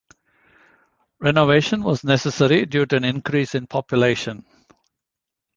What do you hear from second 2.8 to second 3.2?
to an